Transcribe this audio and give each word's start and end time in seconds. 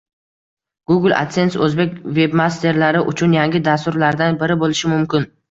Google 0.91 1.15
adsense 1.25 1.61
o’zbek 1.65 1.93
webmasterlari 2.15 3.05
uchun 3.13 3.37
yangi 3.39 3.63
dastur-lardan 3.71 4.43
biri 4.43 4.59
bo’lishi 4.67 4.93
mumkin 4.97 5.31